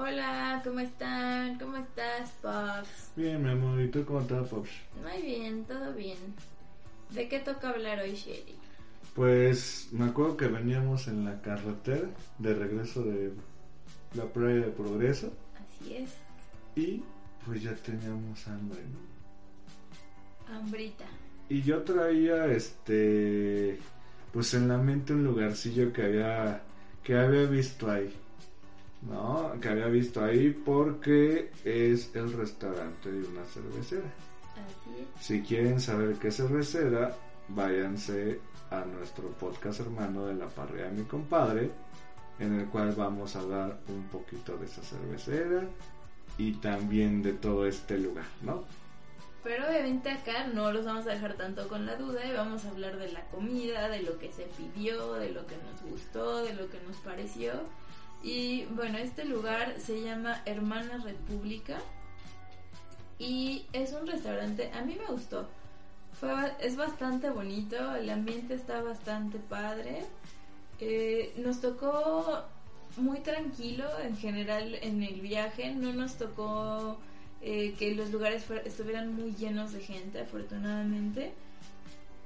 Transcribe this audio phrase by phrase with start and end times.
[0.00, 1.58] Hola, ¿cómo están?
[1.58, 3.10] ¿Cómo estás, Pops?
[3.16, 4.70] Bien, mi amor, ¿y tú cómo estás, Pops?
[5.02, 6.16] Muy bien, todo bien.
[7.10, 8.54] ¿De qué toca hablar hoy, Sherry?
[9.16, 12.08] Pues me acuerdo que veníamos en la carretera
[12.38, 13.32] de regreso de
[14.14, 16.10] la playa de Progreso Así es,
[16.76, 17.02] y
[17.44, 20.54] pues ya teníamos hambre, ¿no?
[20.54, 21.06] hambrita.
[21.48, 23.80] Y yo traía este
[24.32, 26.62] pues en la mente un lugarcillo que había
[27.02, 28.14] que había visto ahí.
[29.02, 29.52] ¿No?
[29.60, 34.08] Que había visto ahí porque es el restaurante de una cervecera.
[34.54, 35.24] Así es.
[35.24, 37.14] Si quieren saber qué cervecera,
[37.48, 38.40] váyanse
[38.70, 41.70] a nuestro podcast hermano de la parrilla de mi compadre,
[42.38, 45.62] en el cual vamos a hablar un poquito de esa cervecera
[46.36, 48.64] y también de todo este lugar, ¿no?
[49.42, 52.70] Pero obviamente acá no los vamos a dejar tanto con la duda y vamos a
[52.70, 56.54] hablar de la comida, de lo que se pidió, de lo que nos gustó, de
[56.54, 57.52] lo que nos pareció.
[58.22, 61.78] Y bueno, este lugar se llama Hermana República
[63.18, 65.48] y es un restaurante, a mí me gustó.
[66.12, 66.30] Fue,
[66.60, 70.04] es bastante bonito, el ambiente está bastante padre.
[70.80, 72.44] Eh, nos tocó
[72.96, 76.98] muy tranquilo en general en el viaje, no nos tocó
[77.40, 81.32] eh, que los lugares estuvieran muy llenos de gente, afortunadamente.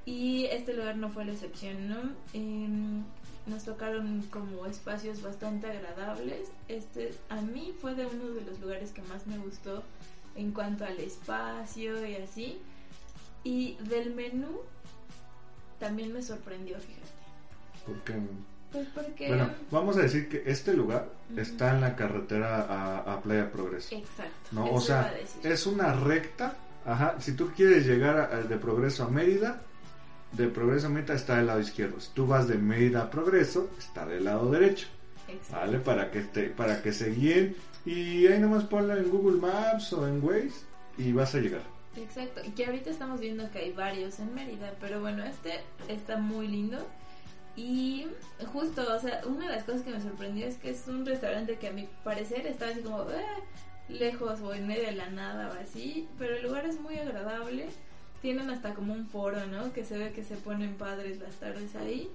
[0.05, 2.01] Y este lugar no fue la excepción, ¿no?
[2.33, 3.03] Em,
[3.45, 6.49] nos tocaron como espacios bastante agradables.
[6.67, 9.83] Este a mí fue de uno de los lugares que más me gustó
[10.35, 12.61] en cuanto al espacio y así.
[13.43, 14.61] Y del menú
[15.79, 17.03] también me sorprendió, fíjate.
[17.85, 18.13] Porque
[18.71, 19.27] Pues porque...
[19.27, 23.93] Bueno, vamos a decir que este lugar está en la carretera a, a Playa Progreso.
[23.95, 24.31] Exacto.
[24.53, 24.65] ¿no?
[24.65, 25.51] eso O iba sea, a decir.
[25.51, 26.55] es una recta.
[26.85, 29.61] Ajá, si tú quieres llegar a- de Progreso a Mérida,
[30.33, 31.99] de Progreso a Mérida está del lado izquierdo.
[31.99, 34.87] Si tú vas de Mérida a Progreso, está del lado derecho.
[35.27, 35.55] Exacto.
[35.55, 35.79] ¿Vale?
[35.79, 37.55] Para que, te, para que se guíen.
[37.85, 40.65] Y ahí nomás ponlo en Google Maps o en Waze
[40.97, 41.63] y vas a llegar.
[41.95, 46.17] Exacto, y que ahorita estamos viendo que hay varios en Mérida, pero bueno, este está
[46.17, 46.87] muy lindo.
[47.55, 48.07] Y
[48.51, 51.57] justo, o sea, una de las cosas que me sorprendió es que es un restaurante
[51.57, 53.23] que a mi parecer estaba así como eh,
[53.89, 57.67] lejos o en medio de la nada o así, pero el lugar es muy agradable.
[58.23, 59.71] Tienen hasta como un foro, ¿no?
[59.71, 62.09] Que se ve que se ponen padres las tardes ahí.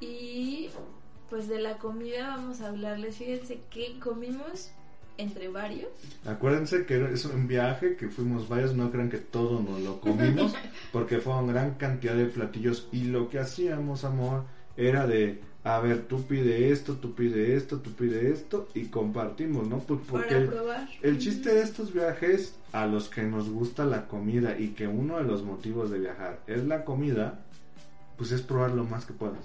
[0.00, 0.70] Y
[1.28, 3.16] pues de la comida vamos a hablarles.
[3.16, 4.70] Fíjense que comimos
[5.18, 5.90] entre varios.
[6.24, 10.54] Acuérdense que es un viaje que fuimos varios, no crean que todo nos lo comimos,
[10.92, 14.44] porque fue una gran cantidad de platillos y lo que hacíamos, amor,
[14.76, 19.68] era de, a ver, tú pide esto, tú pide esto, tú pide esto y compartimos,
[19.68, 19.78] ¿no?
[19.78, 20.50] Pues porque el,
[21.02, 25.18] el chiste de estos viajes, a los que nos gusta la comida y que uno
[25.18, 27.44] de los motivos de viajar es la comida,
[28.16, 29.44] pues es probar lo más que puedas.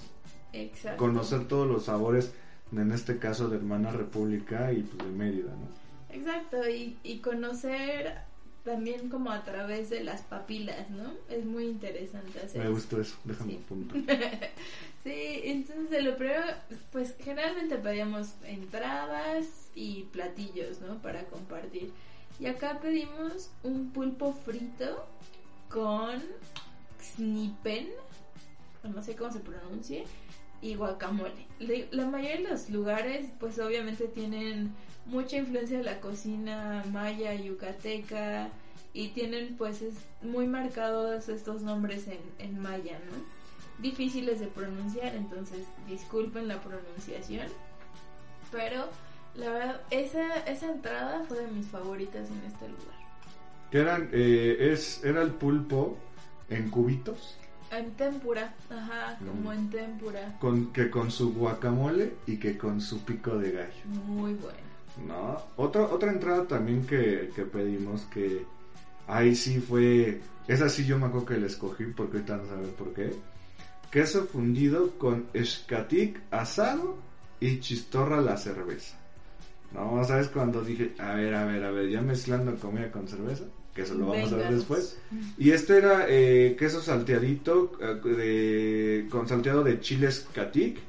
[0.53, 0.97] Exacto.
[0.97, 2.31] Conocer todos los sabores,
[2.72, 6.16] en este caso de Hermana República y pues de Mérida, ¿no?
[6.16, 8.26] Exacto, y, y conocer
[8.67, 11.13] también como a través de las papilas, ¿no?
[11.29, 13.63] Es muy interesante hacer Me gustó eso, déjame Sí.
[13.67, 13.95] punto.
[15.03, 16.44] Sí, entonces lo primero,
[16.91, 21.01] pues generalmente pedíamos entradas y platillos, ¿no?
[21.01, 21.94] Para compartir.
[22.41, 25.07] Y acá pedimos un pulpo frito
[25.69, 26.22] con
[27.01, 27.88] snipen,
[28.84, 30.03] no sé cómo se pronuncie,
[30.62, 31.45] y guacamole.
[31.59, 34.72] Le- La mayoría de los lugares, pues obviamente tienen
[35.06, 38.50] mucha influencia de la cocina maya, yucateca,
[38.94, 42.06] y tienen pues es muy marcados estos nombres
[42.40, 43.38] en, maya, ¿no?
[43.81, 47.47] Difíciles de pronunciar, entonces disculpen la pronunciación,
[48.51, 48.85] pero
[49.35, 52.97] la verdad, esa, esa entrada fue de mis favoritas en este lugar.
[53.70, 55.96] Que eran, eh, es, era el pulpo
[56.49, 57.37] en cubitos,
[57.72, 59.53] En tempura, ajá, como Mm.
[59.53, 60.37] en tempura.
[60.40, 64.58] con, que con su guacamole y que con su pico de gallo, Muy bueno.
[65.05, 65.37] ¿no?
[65.58, 68.46] Otra, otra entrada también que, que pedimos que
[69.08, 72.69] ahí sí fue, esa sí yo me acuerdo que la escogí porque ahorita no saber
[72.72, 73.14] por qué.
[73.91, 76.97] Queso fundido con escatic asado
[77.40, 78.97] y chistorra la cerveza.
[79.72, 80.29] No, ¿sabes?
[80.29, 83.43] Cuando dije, a ver, a ver, a ver, ya mezclando comida con cerveza,
[83.78, 84.97] que eso lo vamos a ver después.
[85.38, 90.79] Y este era eh, queso salteadito eh, de, con salteado de chiles catic,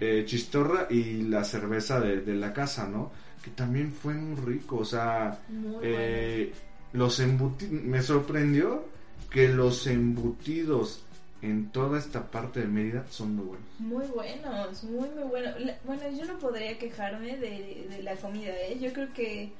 [0.00, 3.10] eh, chistorra y la cerveza de, de la casa, ¿no?
[3.42, 4.78] que también fue muy rico.
[4.78, 5.38] O sea,
[5.82, 6.52] eh,
[6.92, 8.84] los embutidos, me sorprendió
[9.30, 11.02] que los embutidos
[11.42, 13.66] en toda esta parte de Mérida son muy buenos.
[13.78, 15.60] Muy buenos, muy, muy buenos.
[15.60, 18.78] La- Bueno, yo no podría quejarme de, de la comida, ¿eh?
[18.80, 19.52] Yo creo que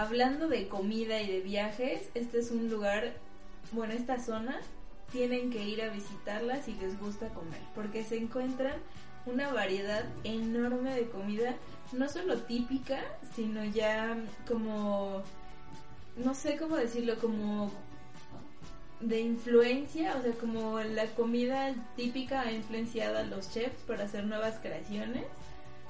[0.00, 3.12] hablando de comida y de viajes, este es un lugar,
[3.72, 4.58] bueno, esta zona,
[5.12, 8.76] tienen que ir a visitarla si les gusta comer, porque se encuentran
[9.26, 11.54] una variedad enorme de comida,
[11.92, 13.00] no solo típica,
[13.34, 14.16] sino ya
[14.48, 15.22] como,
[16.16, 17.70] no sé cómo decirlo, como
[19.00, 24.24] de influencia, o sea, como la comida típica ha influenciado a los chefs para hacer
[24.24, 25.24] nuevas creaciones,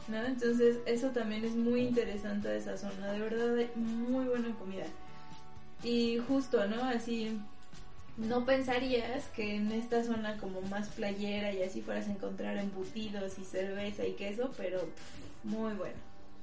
[0.08, 0.24] ¿no?
[0.24, 4.86] Entonces, eso también es muy interesante de esa zona, de verdad, hay muy buena comida.
[5.82, 6.84] Y justo, ¿no?
[6.84, 7.40] Así,
[8.16, 13.38] no pensarías que en esta zona como más playera y así fueras a encontrar embutidos
[13.38, 14.80] y cerveza y queso, pero
[15.44, 15.94] muy bueno.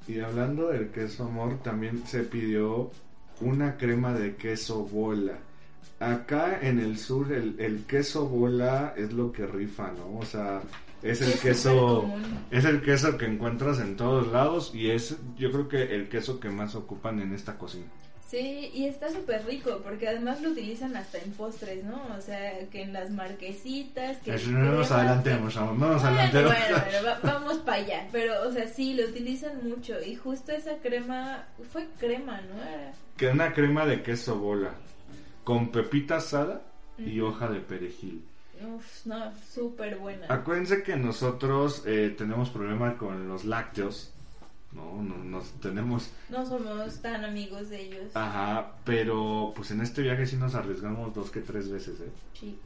[0.07, 2.91] Y hablando del queso amor, también se pidió
[3.41, 5.37] una crema de queso bola.
[5.99, 10.19] Acá en el sur el, el queso bola es lo que rifa, ¿no?
[10.19, 10.61] O sea,
[11.03, 12.09] es el Es queso
[12.51, 16.39] es el queso que encuentras en todos lados y es yo creo que el queso
[16.39, 17.85] que más ocupan en esta cocina.
[18.29, 22.01] Sí, y está súper rico, porque además lo utilizan hasta en postres, ¿no?
[22.17, 24.35] O sea, que en las marquesitas, que...
[24.35, 26.51] Eso no nos adelantemos, amor, no nos adelantemos.
[26.51, 28.07] bueno, bueno, va- vamos para allá.
[28.11, 29.93] Pero, o sea, sí, lo utilizan mucho.
[30.05, 32.61] Y justo esa crema, fue crema, ¿no?
[32.69, 34.71] Era- Que una crema de queso bola
[35.45, 36.63] con pepita asada
[36.97, 38.25] y hoja de perejil.
[38.65, 40.25] Uf, no, súper buena.
[40.29, 44.11] Acuérdense que nosotros eh, tenemos problema con los lácteos.
[44.73, 46.11] No, no nos tenemos.
[46.29, 48.15] No somos tan amigos de ellos.
[48.15, 52.11] Ajá, pero pues en este viaje sí nos arriesgamos dos que tres veces, ¿eh?
[52.33, 52.59] Sí,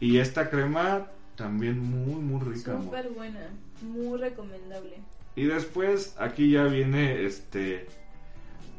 [0.00, 1.06] Y esta crema
[1.36, 3.48] también muy, muy rica, súper buena.
[3.82, 4.98] Muy recomendable.
[5.36, 7.86] Y después aquí ya viene este.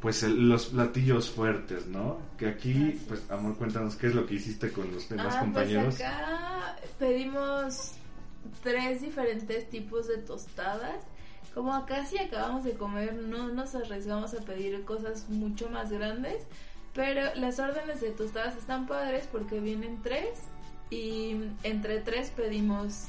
[0.00, 2.18] Pues el- los platillos fuertes, ¿no?
[2.36, 3.30] Que aquí, Así pues, es.
[3.30, 5.96] amor, cuéntanos qué es lo que hiciste con los demás ah, compañeros.
[5.96, 7.92] pues acá pedimos
[8.62, 10.96] tres diferentes tipos de tostadas.
[11.54, 16.42] Como acá sí acabamos de comer, no nos arriesgamos a pedir cosas mucho más grandes.
[16.92, 20.28] Pero las órdenes de tostadas están padres porque vienen tres
[20.90, 23.08] y entre tres pedimos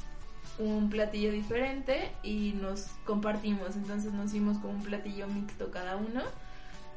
[0.58, 3.76] un platillo diferente y nos compartimos.
[3.76, 6.22] Entonces nos hicimos como un platillo mixto cada uno.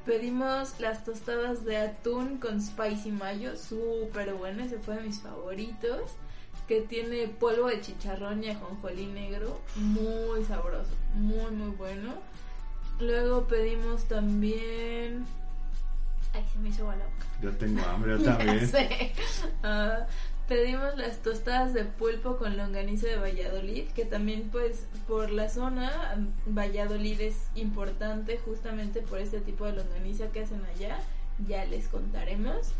[0.06, 6.12] Pedimos las tostadas de atún con spicy mayo, súper bueno, ese fue de mis favoritos.
[6.68, 12.14] Que tiene polvo de chicharrón y ajonjolí negro, muy sabroso, muy muy bueno.
[13.00, 15.26] Luego pedimos también.
[16.34, 17.26] Ay, se me hizo agua la boca.
[17.42, 18.68] Yo tengo hambre, yo Ya también.
[18.68, 19.12] sé.
[19.64, 20.06] Ah,
[20.56, 25.90] pedimos las tostadas de pulpo con longaniza de Valladolid, que también pues por la zona
[26.46, 31.00] Valladolid es importante justamente por este tipo de longaniza que hacen allá,
[31.48, 32.74] ya les contaremos.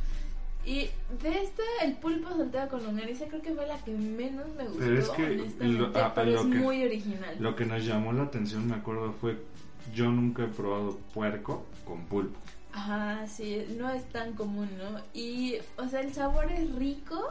[0.66, 0.90] Y
[1.24, 4.80] de esta, el pulpo salteado con longaniza creo que fue la que menos me gustó,
[4.80, 7.36] Pero es que honestamente, lo- ah, pero lo es que- muy original.
[7.40, 9.38] Lo que nos llamó la atención, me acuerdo, fue
[9.96, 12.38] yo nunca he probado puerco con pulpo.
[12.74, 15.00] Ajá, sí, no es tan común, ¿no?
[15.14, 17.30] Y, o sea, el sabor es rico,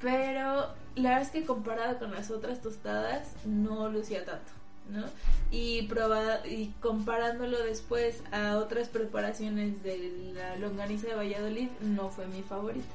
[0.00, 4.50] pero la verdad es que comparado con las otras tostadas, no lucía tanto,
[4.90, 5.04] ¿no?
[5.50, 12.26] Y, proba y comparándolo después a otras preparaciones de la longaniza de Valladolid, no fue
[12.26, 12.86] mi favorita.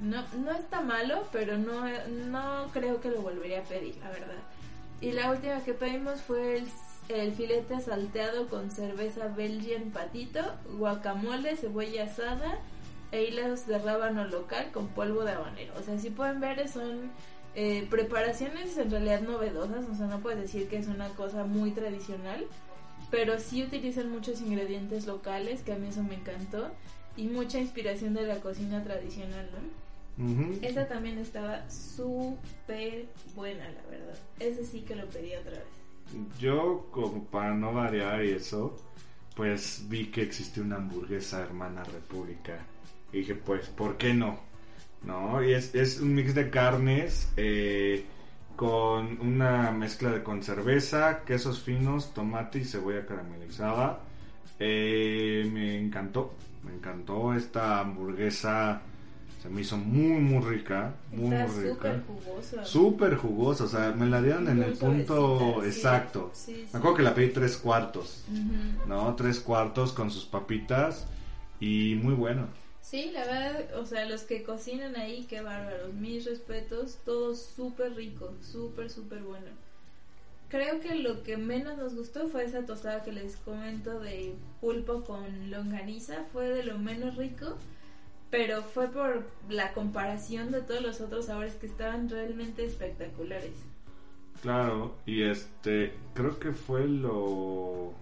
[0.00, 1.84] No, no está malo, pero no,
[2.28, 4.42] no creo que lo volvería a pedir, la verdad.
[5.00, 6.68] Y la última que pedimos fue el,
[7.08, 10.40] el filete salteado con cerveza Belgian patito,
[10.78, 12.58] guacamole, cebolla asada
[13.16, 15.72] e hilos de rábano local con polvo de habanero.
[15.78, 17.10] O sea, si pueden ver, son
[17.54, 19.86] eh, preparaciones en realidad novedosas.
[19.90, 22.46] O sea, no puedes decir que es una cosa muy tradicional,
[23.10, 26.70] pero sí utilizan muchos ingredientes locales, que a mí eso me encantó,
[27.16, 29.86] y mucha inspiración de la cocina tradicional, ¿no?
[30.18, 30.58] Ujú.
[30.62, 34.18] Esa también estaba súper buena, la verdad.
[34.40, 36.28] Ese sí que lo pedí otra vez.
[36.38, 38.76] Yo, como para no variar y eso,
[39.34, 42.58] pues vi que existía una hamburguesa hermana república.
[43.12, 44.40] Y dije, pues, ¿por qué no?
[45.04, 45.42] ¿No?
[45.42, 48.04] Y es, es un mix de carnes eh,
[48.56, 54.00] con una mezcla de con cerveza, quesos finos, tomate y cebolla caramelizada.
[54.58, 56.34] Eh, me encantó,
[56.64, 58.80] me encantó esta hamburguesa.
[59.42, 60.94] Se me hizo muy, muy rica.
[61.12, 61.74] Muy, Está muy rica.
[61.74, 62.64] súper jugosa.
[62.64, 66.30] Súper jugosa, o sea, me la dieron en el punto exacto.
[66.34, 66.68] Sí, sí.
[66.72, 68.24] Me acuerdo que la pedí tres cuartos.
[68.88, 69.14] ¿no?
[69.14, 71.06] Tres cuartos con sus papitas
[71.60, 72.48] y muy bueno.
[72.88, 75.92] Sí, la verdad, o sea, los que cocinan ahí, qué bárbaros.
[75.94, 79.48] Mis respetos, todo súper rico, súper, súper bueno.
[80.48, 85.02] Creo que lo que menos nos gustó fue esa tostada que les comento de pulpo
[85.02, 87.56] con longaniza, fue de lo menos rico,
[88.30, 93.56] pero fue por la comparación de todos los otros sabores que estaban realmente espectaculares.
[94.42, 97.92] Claro, y este, creo que fue lo,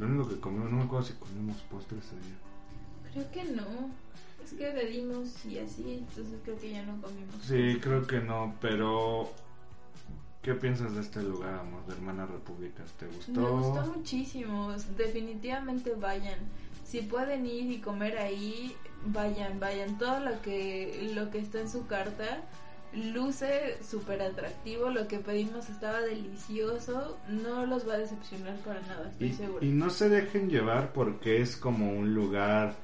[0.00, 2.53] lo único que comimos, no me acuerdo si comimos postres día.
[3.14, 3.64] Creo que no.
[4.44, 7.34] Es que bebimos y así, entonces creo que ya no comimos.
[7.42, 9.30] Sí, creo que no, pero
[10.42, 12.90] ¿qué piensas de este lugar, amor, de Hermanas Repúblicas?
[12.98, 13.32] ¿Te gustó?
[13.40, 16.38] Me gustó muchísimo, definitivamente vayan.
[16.84, 19.96] Si pueden ir y comer ahí, vayan, vayan.
[19.96, 22.42] Todo lo que, lo que está en su carta
[22.92, 29.08] luce súper atractivo, lo que pedimos estaba delicioso, no los va a decepcionar para nada,
[29.10, 29.64] estoy Y, segura.
[29.64, 32.74] y no se dejen llevar porque es como un lugar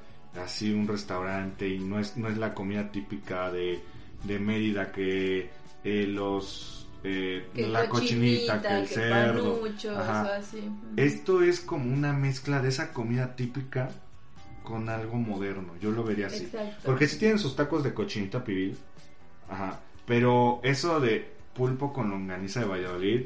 [0.43, 3.81] así, un restaurante y no es, no es la comida típica de,
[4.25, 5.51] de Mérida que
[5.85, 6.89] eh, los...
[7.05, 9.61] eh, Que la cochinita, que el cerdo.
[9.97, 10.37] Ajá.
[10.37, 10.69] así.
[10.97, 13.91] Esto es como una mezcla de esa comida típica
[14.63, 15.75] con algo moderno.
[15.81, 16.45] Yo lo vería así.
[16.45, 16.83] Exacto.
[16.85, 18.77] Porque sí tienen sus tacos de cochinita pibil.
[19.49, 19.81] Ajá.
[20.07, 23.23] Pero eso de pulpo con longaniza de Valladolid.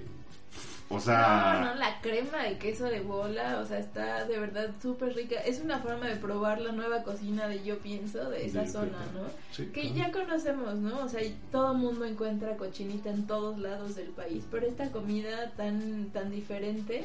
[0.88, 1.60] O sea.
[1.60, 5.36] No, no, la crema de queso de bola, o sea, está de verdad súper rica.
[5.40, 8.98] Es una forma de probar la nueva cocina de Yo Pienso, de esa zona.
[9.14, 9.22] ¿no?
[9.50, 9.96] Sí, Que claro.
[9.96, 11.04] ya conocemos, ¿no?
[11.04, 16.10] O sea, todo mundo encuentra cochinita en todos lados del país, pero esta comida tan,
[16.12, 17.04] tan diferente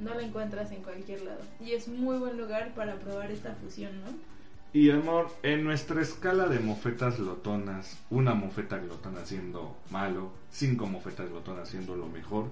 [0.00, 1.40] no la encuentras en cualquier lado.
[1.64, 4.30] Y es muy buen lugar para probar esta fusión, ¿no?
[4.72, 11.28] Y amor, en nuestra escala de mofetas glotonas, una mofeta glotona siendo malo, cinco mofetas
[11.28, 12.46] glotonas siendo lo mejor,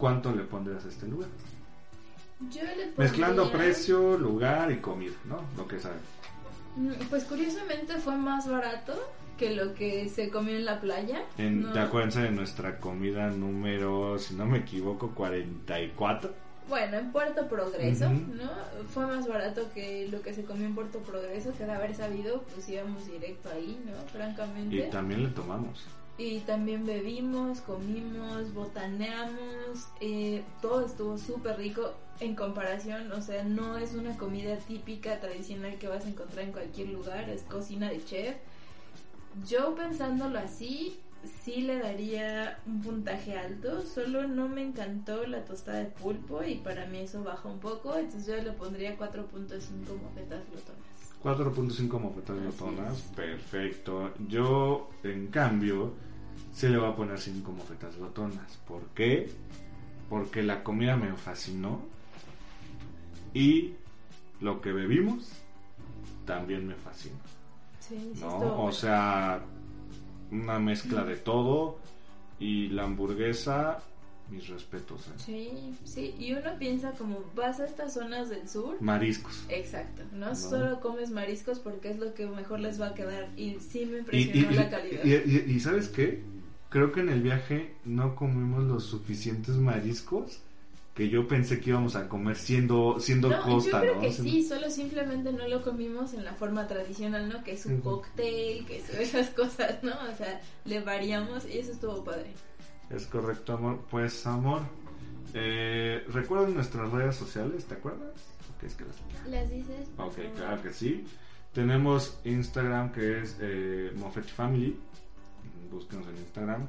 [0.00, 1.28] ¿cuánto le pondrías a este lugar?
[2.50, 2.92] Yo le pondría...
[2.96, 5.42] Mezclando precio, lugar y comida, ¿no?
[5.56, 5.98] Lo que saben.
[6.76, 8.94] Mm, Pues curiosamente fue más barato
[9.36, 11.22] que lo que se comió en la playa.
[11.38, 16.32] En, No- ¿Te acuerdas de nuestra comida número, si no me equivoco, 44?
[16.68, 18.14] Bueno, en Puerto Progreso, Ujú.
[18.34, 18.50] ¿no?
[18.88, 22.42] Fue más barato que lo que se comió en Puerto Progreso, que de haber sabido,
[22.54, 23.92] pues íbamos directo ahí, ¿no?
[24.12, 24.76] Francamente.
[24.76, 25.84] Y también le tomamos.
[26.20, 33.78] Y también bebimos, comimos, botaneamos, eh, todo estuvo súper rico en comparación, o sea, no
[33.78, 38.04] es una comida típica, tradicional que vas a encontrar en cualquier lugar, es cocina de
[38.04, 38.36] chef.
[39.48, 40.98] Yo pensándolo así,
[41.42, 46.56] sí le daría un puntaje alto, solo no me encantó la tostada de pulpo y
[46.56, 49.22] para mí eso baja un poco, entonces yo le pondría 4.5
[50.02, 51.00] mofetas glotonas.
[51.24, 54.12] 4.5 mofetas glotonas, perfecto.
[54.28, 55.94] Yo, en cambio,
[56.52, 58.58] sí le voy a poner 5 mofetas glotonas.
[58.66, 59.30] ¿Por qué?
[60.08, 61.80] Porque la comida me fascinó
[63.32, 63.74] y
[64.40, 65.30] lo que bebimos
[66.26, 67.16] también me fascinó.
[67.80, 68.64] Sí, sí ¿no?
[68.64, 69.40] O sea,
[70.30, 71.78] una mezcla de todo
[72.38, 73.80] y la hamburguesa,
[74.30, 75.06] mis respetos.
[75.08, 75.10] ¿eh?
[75.16, 75.50] Sí,
[75.84, 78.80] sí, y uno piensa como vas a estas zonas del sur.
[78.80, 79.44] Mariscos.
[79.48, 80.28] Exacto, ¿no?
[80.30, 80.34] No.
[80.36, 83.96] Solo comes mariscos porque es lo que mejor les va a quedar y sí me
[83.96, 85.04] Y, impresionó y- la calidad.
[85.04, 86.22] y- y- y ¿sabes qué?
[86.68, 90.40] Creo que en el viaje no comimos los suficientes mariscos
[90.94, 94.00] que yo pensé que íbamos a comer siendo siendo no, costa, yo creo ¿no?
[94.02, 97.42] que sí, solo simplemente no lo comimos en la forma tradicional, ¿no?
[97.42, 97.82] Que es un Ujú.
[97.82, 99.92] cóctel, que son esas cosas, ¿no?
[100.12, 102.30] O sea, le variamos y eso estuvo padre.
[102.90, 103.80] Es correcto, amor.
[103.90, 104.62] Pues, amor,
[105.32, 107.64] eh, ¿recuerdan nuestras redes sociales?
[107.66, 108.10] ¿Te acuerdas?
[108.56, 108.96] Ok, es que las
[109.28, 109.88] ¿Las dices?
[109.96, 111.04] Ok, claro que sí.
[111.52, 113.92] Tenemos Instagram que es eh,
[114.34, 114.76] Family.
[115.70, 116.66] Búsquenos en Instagram.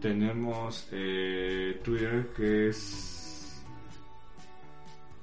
[0.00, 3.60] Tenemos eh, Twitter que es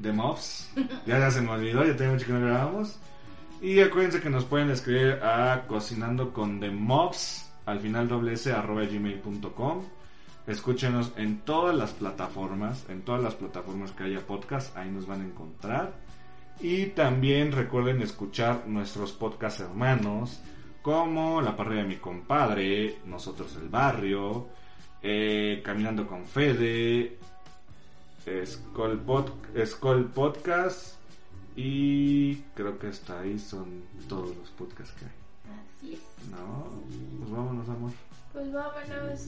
[0.01, 0.69] The Mobs.
[1.05, 2.99] ya, ya se me olvidó, ya tengo mucho que no grabamos.
[3.61, 8.51] Y acuérdense que nos pueden escribir a cocinando con The Mobs al final doble s
[8.51, 9.83] arroba gmail.com.
[10.47, 15.21] Escúchenos en todas las plataformas, en todas las plataformas que haya podcast, ahí nos van
[15.21, 15.93] a encontrar.
[16.59, 20.39] Y también recuerden escuchar nuestros podcast hermanos,
[20.83, 24.47] como La Parrilla de mi compadre, Nosotros el Barrio,
[25.01, 27.17] eh, Caminando con Fede,
[28.45, 30.95] Skull, Pod- Skull Podcast,
[31.55, 35.11] y creo que hasta ahí son todos los podcasts que hay.
[35.57, 36.29] Así es.
[36.29, 36.69] No,
[37.19, 37.91] pues vámonos, amor.
[38.31, 39.27] Pues vámonos.